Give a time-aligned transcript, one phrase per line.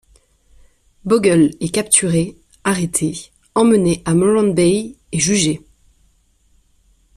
[1.05, 5.61] Bogle est capturé, arrêté, emmené à Morant Bay et jugé.